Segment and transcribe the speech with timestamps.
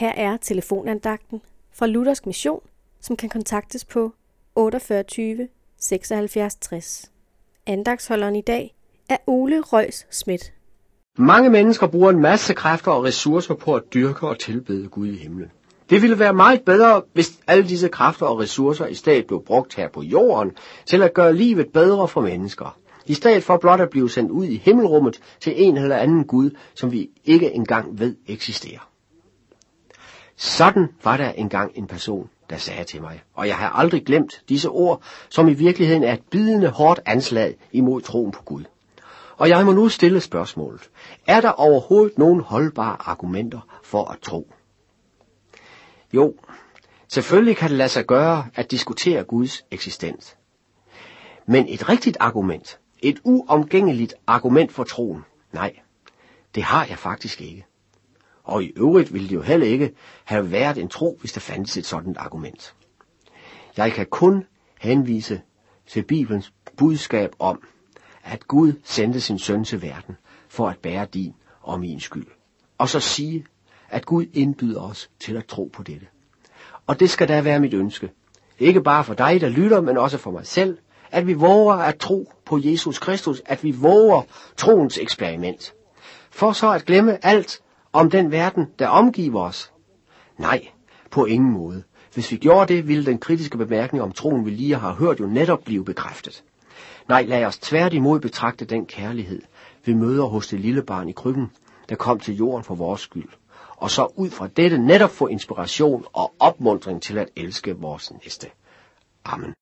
[0.00, 1.42] Her er telefonandagten
[1.74, 2.60] fra Luthersk Mission,
[3.00, 4.12] som kan kontaktes på
[4.54, 7.10] 48 76 60.
[7.66, 8.74] Andagsholderen i dag
[9.08, 10.52] er Ole Røs Schmidt.
[11.18, 15.16] Mange mennesker bruger en masse kræfter og ressourcer på at dyrke og tilbede Gud i
[15.16, 15.50] himlen.
[15.90, 19.74] Det ville være meget bedre, hvis alle disse kræfter og ressourcer i stedet blev brugt
[19.74, 20.52] her på jorden
[20.86, 22.78] til at gøre livet bedre for mennesker.
[23.06, 26.50] I stedet for blot at blive sendt ud i himmelrummet til en eller anden Gud,
[26.74, 28.89] som vi ikke engang ved eksisterer.
[30.40, 34.42] Sådan var der engang en person, der sagde til mig, og jeg har aldrig glemt
[34.48, 38.64] disse ord, som i virkeligheden er et bidende hårdt anslag imod troen på Gud.
[39.36, 40.90] Og jeg må nu stille spørgsmålet.
[41.26, 44.52] Er der overhovedet nogen holdbare argumenter for at tro?
[46.12, 46.34] Jo,
[47.08, 50.36] selvfølgelig kan det lade sig gøre at diskutere Guds eksistens.
[51.46, 55.76] Men et rigtigt argument, et uomgængeligt argument for troen, nej,
[56.54, 57.66] det har jeg faktisk ikke.
[58.50, 61.76] Og i øvrigt ville det jo heller ikke have været en tro, hvis der fandtes
[61.76, 62.74] et sådan argument.
[63.76, 64.44] Jeg kan kun
[64.80, 65.42] henvise
[65.86, 67.62] til Bibelens budskab om,
[68.24, 70.16] at Gud sendte sin søn til verden
[70.48, 72.26] for at bære din og min skyld.
[72.78, 73.46] Og så sige,
[73.88, 76.06] at Gud indbyder os til at tro på dette.
[76.86, 78.10] Og det skal da være mit ønske.
[78.58, 80.78] Ikke bare for dig, der lytter, men også for mig selv,
[81.10, 84.22] at vi våger at tro på Jesus Kristus, at vi våger
[84.56, 85.74] troens eksperiment.
[86.30, 87.60] For så at glemme alt
[87.92, 89.72] om den verden, der omgiver os.
[90.38, 90.68] Nej,
[91.10, 91.82] på ingen måde.
[92.14, 95.26] Hvis vi gjorde det, ville den kritiske bemærkning om troen, vi lige har hørt, jo
[95.26, 96.44] netop blive bekræftet.
[97.08, 99.42] Nej, lad os tværtimod betragte den kærlighed,
[99.84, 101.50] vi møder hos det lille barn i krybben,
[101.88, 103.28] der kom til jorden for vores skyld.
[103.76, 108.46] Og så ud fra dette netop få inspiration og opmuntring til at elske vores næste.
[109.24, 109.54] Amen.